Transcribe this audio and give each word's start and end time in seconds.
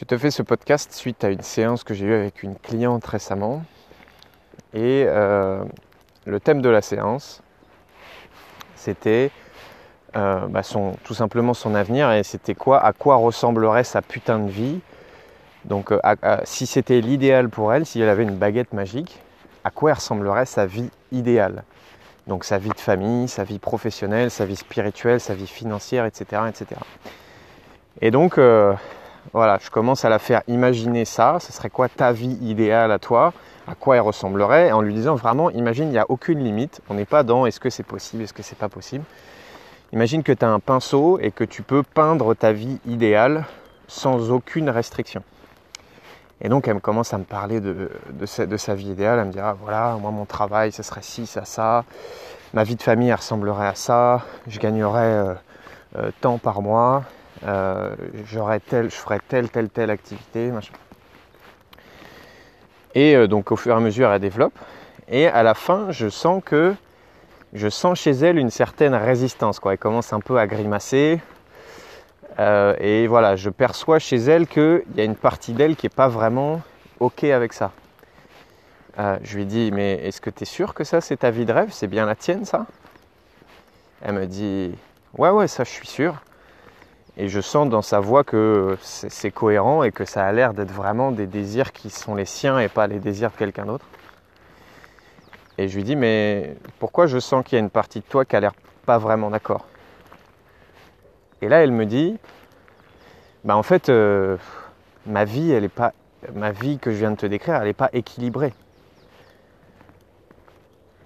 Je 0.00 0.06
te 0.06 0.16
fais 0.16 0.30
ce 0.30 0.42
podcast 0.42 0.94
suite 0.94 1.24
à 1.24 1.28
une 1.28 1.42
séance 1.42 1.84
que 1.84 1.92
j'ai 1.92 2.06
eue 2.06 2.14
avec 2.14 2.42
une 2.42 2.56
cliente 2.56 3.04
récemment. 3.04 3.62
Et 4.72 5.04
euh, 5.06 5.62
le 6.24 6.40
thème 6.40 6.62
de 6.62 6.70
la 6.70 6.80
séance, 6.80 7.42
c'était 8.76 9.30
euh, 10.16 10.46
bah, 10.48 10.62
tout 11.04 11.12
simplement 11.12 11.52
son 11.52 11.74
avenir 11.74 12.10
et 12.12 12.22
c'était 12.22 12.54
quoi 12.54 12.82
À 12.82 12.94
quoi 12.94 13.16
ressemblerait 13.16 13.84
sa 13.84 14.00
putain 14.00 14.38
de 14.38 14.48
vie 14.48 14.80
Donc, 15.66 15.92
euh, 15.92 15.98
si 16.44 16.64
c'était 16.64 17.02
l'idéal 17.02 17.50
pour 17.50 17.70
elle, 17.70 17.84
si 17.84 18.00
elle 18.00 18.08
avait 18.08 18.22
une 18.22 18.36
baguette 18.36 18.72
magique, 18.72 19.20
à 19.64 19.70
quoi 19.70 19.92
ressemblerait 19.92 20.46
sa 20.46 20.64
vie 20.64 20.88
idéale? 21.12 21.62
Donc, 22.26 22.44
sa 22.44 22.56
vie 22.56 22.70
de 22.70 22.80
famille, 22.80 23.28
sa 23.28 23.44
vie 23.44 23.58
professionnelle, 23.58 24.30
sa 24.30 24.46
vie 24.46 24.56
spirituelle, 24.56 25.20
sa 25.20 25.34
vie 25.34 25.46
financière, 25.46 26.06
etc. 26.06 26.44
etc. 26.48 26.80
Et 28.00 28.10
donc, 28.10 28.38
voilà, 29.32 29.58
je 29.62 29.70
commence 29.70 30.04
à 30.04 30.08
la 30.08 30.18
faire 30.18 30.42
imaginer 30.48 31.04
ça. 31.04 31.38
Ce 31.40 31.52
serait 31.52 31.70
quoi 31.70 31.88
ta 31.88 32.12
vie 32.12 32.38
idéale 32.42 32.90
à 32.90 32.98
toi? 32.98 33.32
À 33.68 33.74
quoi 33.74 33.96
elle 33.96 34.02
ressemblerait? 34.02 34.72
En 34.72 34.80
lui 34.80 34.94
disant 34.94 35.14
vraiment, 35.14 35.50
imagine, 35.50 35.84
il 35.84 35.92
n'y 35.92 35.98
a 35.98 36.06
aucune 36.08 36.42
limite. 36.42 36.80
On 36.88 36.94
n'est 36.94 37.04
pas 37.04 37.22
dans 37.22 37.46
est-ce 37.46 37.60
que 37.60 37.70
c'est 37.70 37.84
possible, 37.84 38.22
est-ce 38.22 38.32
que 38.32 38.42
c'est 38.42 38.58
pas 38.58 38.68
possible? 38.68 39.04
Imagine 39.92 40.22
que 40.22 40.32
tu 40.32 40.44
as 40.44 40.48
un 40.48 40.60
pinceau 40.60 41.18
et 41.20 41.30
que 41.30 41.44
tu 41.44 41.62
peux 41.62 41.82
peindre 41.82 42.34
ta 42.34 42.52
vie 42.52 42.78
idéale 42.86 43.44
sans 43.88 44.30
aucune 44.30 44.70
restriction. 44.70 45.22
Et 46.40 46.48
donc 46.48 46.68
elle 46.68 46.80
commence 46.80 47.12
à 47.12 47.18
me 47.18 47.24
parler 47.24 47.60
de, 47.60 47.90
sa, 48.24 48.74
vie 48.74 48.90
idéale. 48.90 49.18
Elle 49.18 49.26
me 49.26 49.32
dira, 49.32 49.52
voilà, 49.52 49.96
moi 50.00 50.10
mon 50.10 50.24
travail, 50.24 50.72
ce 50.72 50.82
serait 50.82 51.02
ci, 51.02 51.26
ça, 51.26 51.44
ça. 51.44 51.84
Ma 52.54 52.64
vie 52.64 52.76
de 52.76 52.82
famille, 52.82 53.08
elle 53.08 53.16
ressemblerait 53.16 53.66
à 53.66 53.74
ça. 53.74 54.22
Je 54.46 54.58
gagnerais 54.58 55.02
euh, 55.02 55.34
euh, 55.96 56.10
tant 56.20 56.38
par 56.38 56.62
mois. 56.62 57.04
Euh, 57.46 57.94
tel, 58.68 58.90
je 58.90 58.96
ferais 58.96 59.20
telle, 59.26 59.48
telle, 59.48 59.70
telle 59.70 59.90
activité, 59.90 60.52
Et 62.94 63.16
euh, 63.16 63.26
donc 63.26 63.50
au 63.50 63.56
fur 63.56 63.74
et 63.74 63.76
à 63.76 63.80
mesure, 63.80 64.10
elle 64.12 64.20
développe. 64.20 64.58
Et 65.08 65.26
à 65.26 65.42
la 65.42 65.54
fin, 65.54 65.90
je 65.90 66.08
sens 66.08 66.42
que 66.44 66.74
je 67.52 67.68
sens 67.68 67.98
chez 67.98 68.12
elle 68.12 68.38
une 68.38 68.50
certaine 68.50 68.94
résistance. 68.94 69.58
Quoi. 69.58 69.72
Elle 69.72 69.78
commence 69.78 70.12
un 70.12 70.20
peu 70.20 70.38
à 70.38 70.46
grimacer. 70.46 71.20
Euh, 72.38 72.76
et 72.78 73.06
voilà, 73.06 73.36
je 73.36 73.50
perçois 73.50 73.98
chez 73.98 74.16
elle 74.16 74.46
qu'il 74.46 74.84
y 74.96 75.00
a 75.00 75.04
une 75.04 75.16
partie 75.16 75.52
d'elle 75.52 75.76
qui 75.76 75.86
n'est 75.86 75.90
pas 75.90 76.08
vraiment 76.08 76.62
OK 77.00 77.24
avec 77.24 77.52
ça. 77.52 77.72
je 78.98 79.36
lui 79.36 79.46
dis, 79.46 79.70
mais 79.72 79.94
est-ce 80.06 80.20
que 80.20 80.30
tu 80.30 80.42
es 80.42 80.46
sûr 80.46 80.74
que 80.74 80.84
ça, 80.84 81.00
c'est 81.00 81.16
ta 81.16 81.30
vie 81.30 81.46
de 81.46 81.52
rêve? 81.52 81.70
C'est 81.72 81.88
bien 81.88 82.06
la 82.06 82.14
tienne, 82.14 82.44
ça? 82.44 82.66
Elle 84.02 84.14
me 84.14 84.26
dit, 84.26 84.74
ouais, 85.18 85.30
ouais, 85.30 85.48
ça, 85.48 85.64
je 85.64 85.70
suis 85.70 85.88
sûr. 85.88 86.22
Et 87.16 87.28
je 87.28 87.40
sens 87.40 87.68
dans 87.68 87.82
sa 87.82 88.00
voix 88.00 88.24
que 88.24 88.78
c'est 88.80 89.30
cohérent 89.30 89.82
et 89.82 89.92
que 89.92 90.04
ça 90.04 90.24
a 90.24 90.32
l'air 90.32 90.54
d'être 90.54 90.70
vraiment 90.70 91.10
des 91.12 91.26
désirs 91.26 91.72
qui 91.72 91.90
sont 91.90 92.14
les 92.14 92.24
siens 92.24 92.58
et 92.58 92.68
pas 92.68 92.86
les 92.86 92.98
désirs 92.98 93.30
de 93.30 93.36
quelqu'un 93.36 93.66
d'autre. 93.66 93.84
Et 95.58 95.68
je 95.68 95.76
lui 95.76 95.84
dis, 95.84 95.96
mais 95.96 96.56
pourquoi 96.78 97.06
je 97.06 97.18
sens 97.18 97.44
qu'il 97.44 97.56
y 97.56 97.60
a 97.60 97.62
une 97.62 97.70
partie 97.70 98.00
de 98.00 98.04
toi 98.06 98.24
qui 98.24 98.36
a 98.36 98.40
l'air 98.40 98.52
pas 98.86 98.98
vraiment 98.98 99.30
d'accord? 99.30 99.66
Et 101.42 101.48
là, 101.48 101.62
elle 101.62 101.72
me 101.72 101.84
dit, 101.84 102.16
bah 103.44 103.56
en 103.56 103.62
fait, 103.62 103.88
euh, 103.88 104.36
ma 105.06 105.24
vie, 105.24 105.50
elle 105.52 105.64
est 105.64 105.68
pas, 105.68 105.92
ma 106.34 106.52
vie 106.52 106.78
que 106.78 106.90
je 106.90 106.96
viens 106.96 107.10
de 107.10 107.16
te 107.16 107.26
décrire, 107.26 107.56
elle 107.56 107.64
n'est 107.64 107.72
pas 107.72 107.90
équilibrée. 107.92 108.54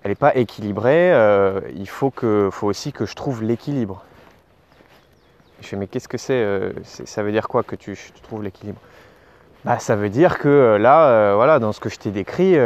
Elle 0.03 0.11
n'est 0.11 0.17
pas 0.17 0.37
équilibrée. 0.37 1.13
Euh, 1.13 1.61
il 1.75 1.89
faut 1.89 2.13
aussi 2.63 2.93
que 2.93 3.07
je 3.07 3.15
trouve 3.15 3.43
l'équilibre. 3.43 4.05
Je 5.61 5.69
fais 5.69 5.77
mais 5.77 5.87
qu'est-ce 5.87 6.09
que 6.09 6.19
c'est 6.19 6.35
euh, 6.35 6.73
Ça 6.85 7.23
veut 7.23 7.33
dire 7.33 7.49
quoi 7.49 7.63
que 7.63 7.77
tu, 7.77 7.97
trouves 8.23 8.43
l'équilibre? 8.43 8.81
Bah, 9.65 9.79
Ça 9.79 9.97
veut 9.97 10.11
dire 10.11 10.39
que 10.39 10.49
euh, 10.49 10.79
là, 10.79 11.09
euh, 11.09 11.35
voilà, 11.37 11.59
dans 11.59 11.73
ce 11.73 11.81
que 11.81 11.89
je 11.89 11.99
t'ai 11.99 12.11
décrit, 12.11 12.57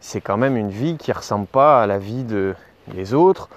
c'est 0.00 0.20
quand 0.20 0.36
même 0.36 0.56
une 0.56 0.70
vie 0.70 0.96
qui 0.96 1.10
ne 1.10 1.16
ressemble 1.16 1.46
pas 1.46 1.82
à 1.82 1.86
la 1.86 1.98
vie 1.98 2.24
des 2.88 3.14
autres 3.14 3.48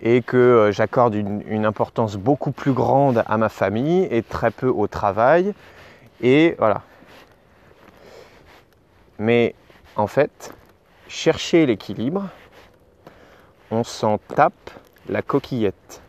et 0.00 0.20
que 0.20 0.70
j'accorde 0.72 1.14
une, 1.14 1.64
importance 1.64 2.16
beaucoup 2.16 2.50
plus 2.50 2.72
grande 2.72 3.22
à 3.26 3.36
ma 3.36 3.48
famille 3.48 4.08
et 4.10 4.22
très 4.22 4.50
peu 4.50 4.68
au 4.68 4.88
travail. 4.88 5.54
Et 6.20 6.56
voilà. 6.58 6.82
Mais 9.18 9.54
en 9.94 10.08
fait, 10.08 10.52
chercher 11.06 11.66
l'équilibre, 11.66 12.28
on 13.70 13.84
s'en 13.84 14.18
tape 14.18 14.70
la 15.08 15.22
coquillette. 15.22 16.02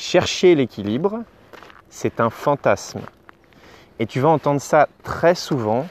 Chercher 0.00 0.54
l'équilibre, 0.54 1.24
c'est 1.88 2.20
un 2.20 2.30
fantasme. 2.30 3.00
Et 3.98 4.06
tu 4.06 4.20
vas 4.20 4.28
entendre 4.28 4.60
ça 4.60 4.88
très 5.02 5.34
souvent, 5.34 5.88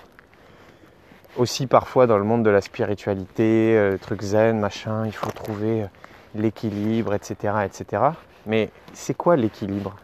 aussi 1.35 1.67
parfois 1.67 2.07
dans 2.07 2.17
le 2.17 2.23
monde 2.23 2.41
de 2.41 2.49
la 2.49 2.61
spiritualité, 2.61 3.77
euh, 3.77 3.97
truc 3.97 4.21
zen, 4.21 4.59
machin, 4.59 5.05
il 5.05 5.11
faut 5.11 5.29
trouver 5.31 5.83
euh, 5.83 5.87
l'équilibre, 6.35 7.15
etc., 7.15 7.55
etc. 7.65 8.01
Mais 8.45 8.69
c'est 8.93 9.13
quoi 9.13 9.35
l'équilibre? 9.35 9.97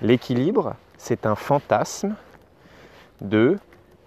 L'équilibre, 0.00 0.74
c'est 0.96 1.26
un 1.26 1.34
fantasme 1.34 2.14
de 3.20 3.58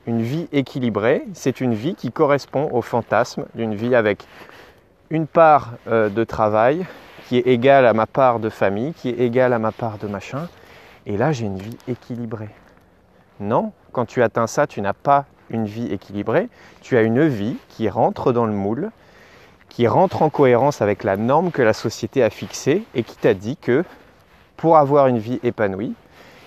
une 0.08 0.24
vie 0.24 0.48
équilibrée. 0.52 1.24
C'est 1.34 1.62
une 1.62 1.76
vie 1.76 1.94
qui 1.94 2.12
correspond 2.12 2.68
au 2.72 2.82
fantasme 2.82 3.46
d'une 3.54 3.76
vie 3.76 3.94
avec 3.94 4.26
une 5.12 5.28
part 5.28 5.74
euh, 5.88 6.10
de 6.10 6.24
travail, 6.24 6.84
qui 7.28 7.38
est 7.38 7.48
égale 7.48 7.86
à 7.86 7.94
ma 7.94 8.06
part 8.06 8.40
de 8.40 8.50
famille, 8.50 8.94
qui 8.94 9.10
est 9.10 9.20
égale 9.20 9.52
à 9.52 9.60
ma 9.60 9.72
part 9.72 9.98
de 9.98 10.08
machin. 10.08 10.48
Et 11.06 11.18
là, 11.18 11.32
j'ai 11.32 11.46
une 11.46 11.58
vie 11.58 11.78
équilibrée. 11.88 12.50
Non, 13.40 13.74
quand 13.92 14.06
tu 14.06 14.24
atteins 14.24 14.48
ça, 14.48 14.66
tu 14.66 14.82
n'as 14.82 14.94
pas 14.94 15.26
une 15.50 15.66
vie 15.66 15.92
équilibrée. 15.92 16.50
Tu 16.82 16.98
as 16.98 17.02
une 17.02 17.28
vie 17.28 17.58
qui 17.70 17.90
rentre 17.90 18.32
dans 18.32 18.46
le 18.46 18.54
moule, 18.54 18.92
qui 19.70 19.88
rentre 19.88 20.22
en 20.22 20.30
cohérence 20.30 20.82
avec 20.82 21.04
la 21.04 21.18
norme 21.18 21.52
que 21.52 21.62
la 21.62 21.74
société 21.74 22.24
a 22.24 22.30
fixée 22.30 22.84
et 22.96 23.04
qui 23.04 23.18
t'a 23.18 23.34
dit 23.34 23.58
que 23.58 23.84
pour 24.56 24.78
avoir 24.78 25.08
une 25.08 25.20
vie 25.20 25.40
épanouie, 25.44 25.94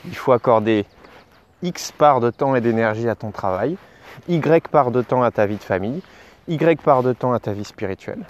il 0.07 0.17
faut 0.17 0.33
accorder 0.33 0.87
X 1.63 1.93
part 1.93 2.21
de 2.21 2.31
temps 2.31 2.55
et 2.55 2.61
d'énergie 2.63 3.09
à 3.09 3.15
ton 3.15 3.31
travail, 3.31 3.77
Y 4.29 4.69
part 4.69 4.91
de 4.91 5.03
temps 5.03 5.23
à 5.23 5.31
ta 5.31 5.45
vie 5.45 5.57
de 5.57 5.63
famille, 5.63 6.03
Y 6.49 6.81
part 6.81 7.03
de 7.03 7.13
temps 7.13 7.35
à 7.35 7.39
ta 7.39 7.53
vie 7.53 7.65
spirituelle. 7.65 8.25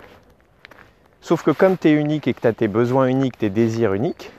Sauf 1.21 1.43
que 1.43 1.51
comme 1.51 1.77
tu 1.77 1.89
es 1.89 1.93
unique 1.93 2.27
et 2.27 2.35
que 2.35 2.41
tu 2.41 2.47
as 2.47 2.53
tes 2.53 2.69
besoins 2.69 3.07
uniques, 3.07 3.39
tes 3.39 3.51
désirs 3.51 3.93
uniques, 3.93 4.31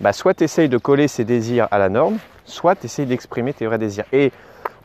bah 0.00 0.12
soit 0.12 0.34
tu 0.34 0.44
essayes 0.44 0.68
de 0.68 0.78
coller 0.78 1.08
ces 1.08 1.24
désirs 1.24 1.66
à 1.70 1.78
la 1.78 1.88
norme, 1.88 2.18
soit 2.44 2.76
tu 2.76 2.86
essayes 2.86 3.06
d'exprimer 3.06 3.52
tes 3.52 3.66
vrais 3.66 3.78
désirs. 3.78 4.04
Et 4.12 4.32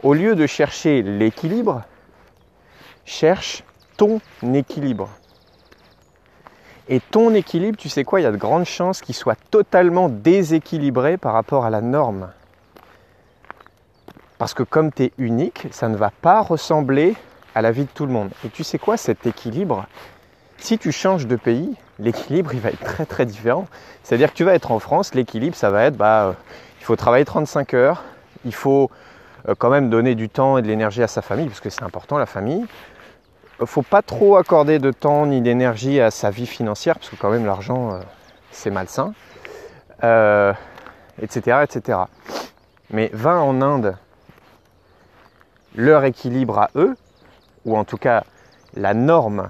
au 0.01 0.13
lieu 0.13 0.35
de 0.35 0.47
chercher 0.47 1.01
l'équilibre, 1.01 1.83
cherche 3.05 3.63
ton 3.97 4.19
équilibre. 4.53 5.09
Et 6.89 6.99
ton 6.99 7.33
équilibre, 7.33 7.77
tu 7.77 7.89
sais 7.89 8.03
quoi, 8.03 8.19
il 8.19 8.23
y 8.23 8.25
a 8.25 8.31
de 8.31 8.37
grandes 8.37 8.65
chances 8.65 9.01
qu'il 9.01 9.15
soit 9.15 9.37
totalement 9.49 10.09
déséquilibré 10.09 11.17
par 11.17 11.33
rapport 11.33 11.63
à 11.65 11.69
la 11.69 11.81
norme. 11.81 12.29
Parce 14.37 14.53
que 14.53 14.63
comme 14.63 14.91
tu 14.91 15.03
es 15.03 15.11
unique, 15.17 15.67
ça 15.71 15.87
ne 15.87 15.95
va 15.95 16.11
pas 16.11 16.41
ressembler 16.41 17.15
à 17.55 17.61
la 17.61 17.71
vie 17.71 17.85
de 17.85 17.89
tout 17.89 18.05
le 18.05 18.11
monde. 18.11 18.31
Et 18.43 18.49
tu 18.49 18.63
sais 18.63 18.77
quoi, 18.77 18.97
cet 18.97 19.25
équilibre, 19.25 19.85
si 20.63 20.77
tu 20.77 20.93
changes 20.93 21.27
de 21.27 21.35
pays, 21.35 21.75
l'équilibre 21.99 22.53
il 22.53 22.61
va 22.61 22.69
être 22.69 22.79
très 22.79 23.05
très 23.05 23.25
différent. 23.25 23.67
C'est-à-dire 24.01 24.31
que 24.31 24.37
tu 24.37 24.45
vas 24.45 24.55
être 24.55 24.71
en 24.71 24.79
France, 24.79 25.13
l'équilibre 25.13 25.57
ça 25.57 25.69
va 25.69 25.83
être 25.83 25.97
bah, 25.97 26.27
euh, 26.27 26.33
il 26.79 26.85
faut 26.85 26.95
travailler 26.95 27.25
35 27.25 27.73
heures, 27.73 28.03
il 28.45 28.53
faut 28.53 28.89
euh, 29.49 29.55
quand 29.57 29.69
même 29.69 29.89
donner 29.89 30.15
du 30.15 30.29
temps 30.29 30.57
et 30.57 30.61
de 30.61 30.67
l'énergie 30.67 31.03
à 31.03 31.07
sa 31.07 31.21
famille, 31.21 31.47
parce 31.47 31.59
que 31.59 31.69
c'est 31.69 31.83
important 31.83 32.17
la 32.17 32.25
famille. 32.25 32.65
Il 33.59 33.63
ne 33.63 33.65
faut 33.65 33.81
pas 33.81 34.01
trop 34.01 34.37
accorder 34.37 34.79
de 34.79 34.91
temps 34.91 35.25
ni 35.25 35.41
d'énergie 35.41 35.99
à 35.99 36.11
sa 36.11 36.29
vie 36.29 36.47
financière, 36.47 36.95
parce 36.97 37.09
que 37.09 37.17
quand 37.17 37.29
même 37.29 37.45
l'argent 37.45 37.95
euh, 37.95 37.99
c'est 38.51 38.71
malsain, 38.71 39.13
etc., 41.21 41.57
etc. 41.63 41.99
Mais 42.89 43.09
va 43.11 43.35
en 43.35 43.61
Inde, 43.61 43.97
leur 45.75 46.05
équilibre 46.05 46.57
à 46.57 46.69
eux, 46.75 46.95
ou 47.65 47.75
en 47.77 47.83
tout 47.83 47.97
cas 47.97 48.23
la 48.75 48.93
norme 48.93 49.49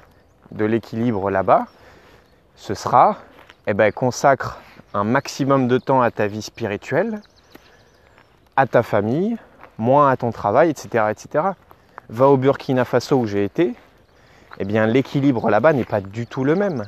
de 0.54 0.66
l'équilibre 0.66 1.30
là-bas, 1.30 1.66
ce 2.56 2.74
sera 2.74 3.18
eh 3.68 3.74
ben, 3.74 3.92
consacre 3.92 4.60
un 4.94 5.04
maximum 5.04 5.68
de 5.68 5.78
temps 5.78 6.02
à 6.02 6.12
ta 6.12 6.28
vie 6.28 6.42
spirituelle, 6.42 7.22
à 8.56 8.68
ta 8.68 8.84
famille, 8.84 9.38
moins 9.78 10.10
à 10.10 10.18
ton 10.18 10.32
travail, 10.32 10.70
etc. 10.70 11.06
etc. 11.10 11.46
Va 12.10 12.28
au 12.28 12.38
Burkina 12.38 12.86
Faso 12.86 13.18
où 13.18 13.26
j'ai 13.26 13.44
été, 13.44 13.74
eh 14.60 14.66
bien 14.66 14.86
l'équilibre 14.86 15.50
là-bas 15.50 15.74
n'est 15.74 15.86
pas 15.86 16.02
du 16.02 16.28
tout 16.28 16.44
le 16.44 16.56
même. 16.56 16.84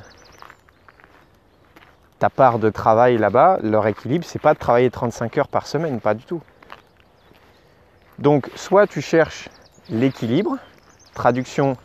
Ta 2.18 2.30
part 2.30 2.58
de 2.58 2.70
travail 2.70 3.18
là-bas, 3.18 3.58
leur 3.62 3.86
équilibre, 3.86 4.24
c'est 4.26 4.38
pas 4.38 4.54
de 4.54 4.58
travailler 4.58 4.90
35 4.90 5.36
heures 5.38 5.48
par 5.48 5.66
semaine, 5.66 6.00
pas 6.00 6.14
du 6.14 6.24
tout. 6.24 6.40
Donc 8.18 8.50
soit 8.54 8.86
tu 8.86 9.02
cherches 9.02 9.48
l'équilibre, 9.90 10.56
traduction 11.14 11.76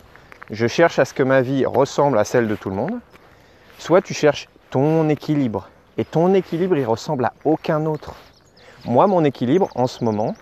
je 0.52 0.68
cherche 0.68 1.00
à 1.00 1.06
ce 1.06 1.14
que 1.14 1.24
ma 1.24 1.42
vie 1.42 1.66
ressemble 1.66 2.20
à 2.20 2.26
celle 2.26 2.48
de 2.48 2.56
tout 2.56 2.70
le 2.70 2.76
monde, 2.76 3.00
soit 3.80 4.02
tu 4.02 4.14
cherches 4.14 4.50
ton 4.70 5.08
équilibre. 5.10 5.70
Et 5.98 6.06
ton 6.06 6.34
équilibre, 6.34 6.78
il 6.78 6.86
ressemble 6.86 7.26
à 7.26 7.34
aucun 7.46 7.86
autre. 7.86 8.16
Moi, 8.86 9.08
mon 9.08 9.24
équilibre 9.24 9.70
en 9.76 9.88
ce 9.88 10.04
moment, 10.04 10.36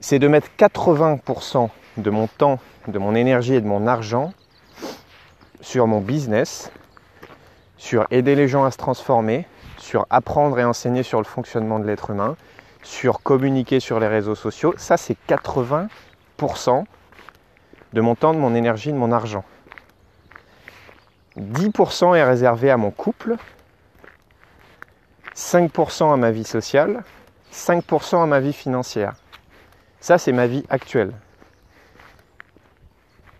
c'est 0.00 0.18
de 0.18 0.28
mettre 0.28 0.48
80% 0.58 1.68
de 1.96 2.10
mon 2.10 2.26
temps, 2.26 2.58
de 2.86 2.98
mon 2.98 3.14
énergie 3.14 3.54
et 3.54 3.60
de 3.60 3.66
mon 3.66 3.86
argent 3.86 4.32
sur 5.60 5.86
mon 5.86 6.00
business, 6.00 6.70
sur 7.78 8.06
aider 8.10 8.34
les 8.34 8.48
gens 8.48 8.64
à 8.64 8.70
se 8.70 8.76
transformer, 8.76 9.46
sur 9.78 10.06
apprendre 10.10 10.58
et 10.58 10.64
enseigner 10.64 11.02
sur 11.02 11.18
le 11.18 11.24
fonctionnement 11.24 11.78
de 11.78 11.86
l'être 11.86 12.10
humain, 12.10 12.36
sur 12.82 13.22
communiquer 13.22 13.80
sur 13.80 13.98
les 13.98 14.08
réseaux 14.08 14.34
sociaux. 14.34 14.74
Ça, 14.76 14.96
c'est 14.96 15.16
80% 15.28 16.84
de 17.98 18.00
mon 18.00 18.14
temps, 18.14 18.32
de 18.32 18.38
mon 18.38 18.54
énergie, 18.54 18.92
de 18.92 18.96
mon 18.96 19.10
argent. 19.10 19.42
10% 21.36 22.14
est 22.14 22.22
réservé 22.22 22.70
à 22.70 22.76
mon 22.76 22.92
couple, 22.92 23.34
5% 25.34 26.12
à 26.12 26.16
ma 26.16 26.30
vie 26.30 26.44
sociale, 26.44 27.02
5% 27.52 28.22
à 28.22 28.26
ma 28.26 28.38
vie 28.38 28.52
financière. 28.52 29.14
Ça, 29.98 30.16
c'est 30.16 30.30
ma 30.30 30.46
vie 30.46 30.62
actuelle. 30.70 31.10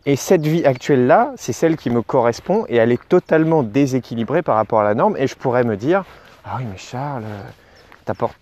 Et 0.06 0.16
cette 0.16 0.44
vie 0.44 0.64
actuelle-là, 0.64 1.34
c'est 1.37 1.52
celle 1.52 1.76
qui 1.76 1.90
me 1.90 2.02
correspond 2.02 2.64
et 2.69 2.76
elle 2.78 2.90
est 2.90 3.08
totalement 3.08 3.62
déséquilibrée 3.62 4.43
par 4.43 4.56
rapport 4.56 4.81
à 4.81 4.84
la 4.84 4.96
norme. 4.96 5.16
Et 5.19 5.28
je 5.28 5.37
pourrais 5.37 5.62
me 5.62 5.76
dire, 5.76 6.05
ah 6.44 6.56
oui, 6.58 6.64
mais 6.69 6.78
Charles, 6.78 7.26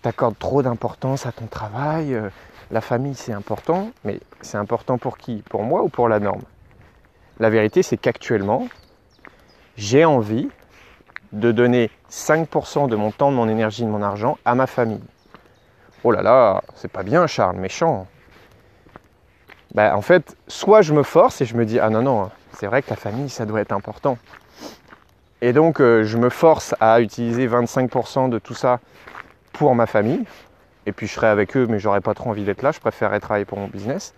t'accordes 0.01 0.39
trop 0.39 0.63
d'importance 0.63 1.27
à 1.27 1.31
ton 1.31 1.45
travail, 1.45 2.15
euh, 2.15 2.29
la 2.71 2.81
famille 2.81 3.15
c'est 3.15 3.33
important, 3.33 3.91
mais 4.03 4.19
c'est 4.41 4.57
important 4.57 4.97
pour 4.97 5.17
qui? 5.17 5.43
Pour 5.49 5.63
moi 5.63 5.83
ou 5.83 5.89
pour 5.89 6.09
la 6.09 6.19
norme? 6.19 6.43
La 7.39 7.49
vérité, 7.49 7.83
c'est 7.83 7.97
qu'actuellement, 7.97 8.67
j'ai 9.75 10.05
envie 10.05 10.49
de 11.33 11.51
donner 11.51 11.91
5% 12.09 12.87
de 12.87 12.95
mon 12.95 13.11
temps, 13.11 13.31
de 13.31 13.35
mon 13.35 13.47
énergie, 13.47 13.83
de 13.83 13.89
mon 13.89 14.01
argent 14.01 14.37
à 14.45 14.55
ma 14.55 14.65
famille. 14.65 15.03
Oh 16.03 16.11
là 16.11 16.21
là, 16.21 16.63
c'est 16.75 16.91
pas 16.91 17.03
bien 17.03 17.27
Charles, 17.27 17.57
méchant. 17.57 18.07
Ben, 19.73 19.93
en 19.93 20.01
fait, 20.01 20.35
soit 20.47 20.81
je 20.81 20.93
me 20.93 21.03
force 21.03 21.41
et 21.41 21.45
je 21.45 21.55
me 21.55 21.65
dis, 21.65 21.79
ah 21.79 21.89
non, 21.89 22.01
non, 22.01 22.31
c'est 22.53 22.67
vrai 22.67 22.81
que 22.81 22.89
la 22.89 22.95
famille, 22.95 23.29
ça 23.29 23.45
doit 23.45 23.61
être 23.61 23.73
important. 23.73 24.17
Et 25.41 25.53
donc, 25.53 25.79
euh, 25.81 26.03
je 26.03 26.17
me 26.17 26.29
force 26.29 26.73
à 26.79 27.01
utiliser 27.01 27.47
25% 27.47 28.29
de 28.29 28.39
tout 28.39 28.55
ça 28.55 28.79
pour 29.53 29.75
ma 29.75 29.85
famille. 29.85 30.23
Et 30.87 30.93
puis, 30.93 31.05
je 31.05 31.13
serai 31.13 31.27
avec 31.27 31.55
eux, 31.57 31.67
mais 31.69 31.79
j'aurais 31.79 32.01
pas 32.01 32.13
trop 32.13 32.29
envie 32.29 32.45
d'être 32.45 32.61
là. 32.63 32.71
Je 32.71 32.79
préférerais 32.79 33.19
travailler 33.19 33.45
pour 33.45 33.59
mon 33.59 33.67
business. 33.67 34.15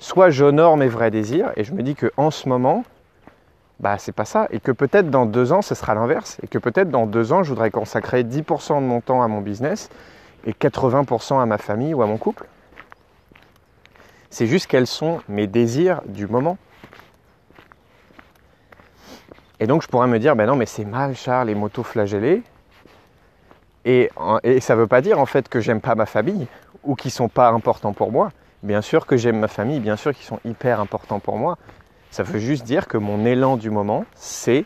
Soit 0.00 0.30
j'honore 0.30 0.76
mes 0.76 0.88
vrais 0.88 1.12
désirs 1.12 1.52
et 1.56 1.62
je 1.62 1.72
me 1.72 1.82
dis 1.82 1.94
qu'en 1.94 2.30
ce 2.30 2.48
moment, 2.48 2.84
bah 3.78 3.98
c'est 3.98 4.12
pas 4.12 4.24
ça. 4.24 4.48
Et 4.50 4.58
que 4.58 4.72
peut-être 4.72 5.10
dans 5.10 5.26
deux 5.26 5.52
ans, 5.52 5.62
ce 5.62 5.76
sera 5.76 5.94
l'inverse. 5.94 6.38
Et 6.42 6.48
que 6.48 6.58
peut-être 6.58 6.90
dans 6.90 7.06
deux 7.06 7.32
ans, 7.32 7.44
je 7.44 7.50
voudrais 7.50 7.70
consacrer 7.70 8.24
10% 8.24 8.80
de 8.82 8.86
mon 8.86 9.00
temps 9.00 9.22
à 9.22 9.28
mon 9.28 9.40
business 9.40 9.90
et 10.44 10.52
80% 10.52 11.40
à 11.40 11.46
ma 11.46 11.56
famille 11.56 11.94
ou 11.94 12.02
à 12.02 12.06
mon 12.06 12.18
couple. 12.18 12.46
C'est 14.30 14.46
juste 14.46 14.66
quels 14.66 14.88
sont 14.88 15.20
mes 15.28 15.46
désirs 15.46 16.02
du 16.06 16.26
moment. 16.26 16.58
Et 19.60 19.68
donc 19.68 19.82
je 19.82 19.88
pourrais 19.88 20.08
me 20.08 20.18
dire, 20.18 20.34
ben 20.34 20.46
non, 20.46 20.56
mais 20.56 20.66
c'est 20.66 20.84
mal, 20.84 21.16
Charles, 21.16 21.46
les 21.46 21.54
motos 21.54 21.84
flagellés. 21.84 22.42
Et, 23.84 24.10
ça 24.60 24.74
ne 24.74 24.80
veut 24.80 24.86
pas 24.86 25.00
dire 25.00 25.18
en 25.18 25.26
fait 25.26 25.48
que 25.48 25.60
j'aime 25.60 25.80
pas 25.80 25.94
ma 25.94 26.06
famille 26.06 26.46
ou 26.84 26.94
qu'ils 26.94 27.10
sont 27.10 27.28
pas 27.28 27.48
importants 27.48 27.92
pour 27.92 28.12
moi. 28.12 28.30
Bien 28.62 28.82
sûr 28.82 29.06
que 29.06 29.16
j'aime 29.16 29.38
ma 29.38 29.48
famille, 29.48 29.80
bien 29.80 29.96
sûr 29.96 30.12
qu'ils 30.12 30.26
sont 30.26 30.40
hyper 30.44 30.80
importants 30.80 31.20
pour 31.20 31.36
moi. 31.36 31.58
Ça 32.10 32.22
veut 32.22 32.38
juste 32.38 32.64
dire 32.64 32.88
que 32.88 32.98
mon 32.98 33.24
élan 33.24 33.56
du 33.56 33.70
moment, 33.70 34.04
c'est 34.14 34.64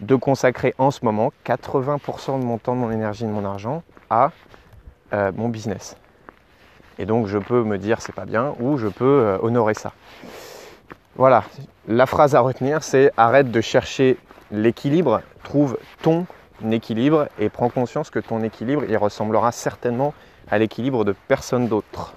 de 0.00 0.14
consacrer 0.14 0.74
en 0.78 0.90
ce 0.90 1.04
moment 1.04 1.32
80% 1.46 2.38
de 2.40 2.44
mon 2.44 2.58
temps, 2.58 2.74
de 2.74 2.80
mon 2.80 2.90
énergie, 2.90 3.24
de 3.24 3.30
mon 3.30 3.44
argent 3.44 3.82
à 4.10 4.30
euh, 5.12 5.32
mon 5.34 5.48
business. 5.48 5.96
Et 6.98 7.06
donc 7.06 7.26
je 7.26 7.38
peux 7.38 7.62
me 7.62 7.78
dire 7.78 8.00
c'est 8.00 8.14
pas 8.14 8.24
bien 8.24 8.54
ou 8.60 8.76
je 8.76 8.88
peux 8.88 9.04
euh, 9.04 9.38
honorer 9.42 9.74
ça. 9.74 9.92
Voilà, 11.16 11.44
la 11.88 12.06
phrase 12.06 12.34
à 12.34 12.40
retenir 12.40 12.82
c'est 12.82 13.10
arrête 13.16 13.50
de 13.50 13.60
chercher 13.60 14.18
l'équilibre, 14.50 15.22
trouve 15.42 15.78
ton 16.02 16.26
équilibre 16.70 17.28
et 17.38 17.48
prends 17.48 17.68
conscience 17.68 18.10
que 18.10 18.18
ton 18.18 18.42
équilibre 18.42 18.82
il 18.88 18.96
ressemblera 18.96 19.52
certainement 19.52 20.14
à 20.50 20.58
l'équilibre 20.58 21.04
de 21.04 21.14
personne 21.28 21.68
d'autre. 21.68 22.14